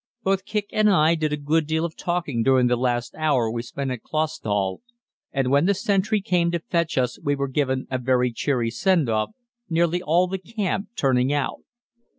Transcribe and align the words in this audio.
Both 0.23 0.45
Kicq 0.47 0.63
and 0.73 0.89
I 0.89 1.13
did 1.13 1.31
a 1.31 1.37
good 1.37 1.67
deal 1.67 1.85
of 1.85 1.95
talking 1.95 2.41
during 2.41 2.65
the 2.65 2.75
last 2.75 3.13
hour 3.13 3.51
we 3.51 3.61
spent 3.61 3.91
at 3.91 4.01
Clausthal, 4.01 4.81
and 5.31 5.51
when 5.51 5.67
the 5.67 5.75
sentry 5.75 6.21
came 6.21 6.49
to 6.49 6.59
fetch 6.59 6.97
us 6.97 7.19
we 7.21 7.35
were 7.35 7.47
given 7.47 7.85
a 7.91 7.99
very 7.99 8.33
cheery 8.33 8.71
send 8.71 9.09
off, 9.09 9.29
nearly 9.69 10.01
all 10.01 10.25
the 10.25 10.39
camp 10.39 10.87
turning 10.95 11.31
out. 11.31 11.59